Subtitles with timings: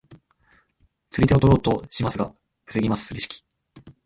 [1.11, 2.33] 釣り手を取ろうとしますが
[2.65, 3.45] 防ぎますレシキ。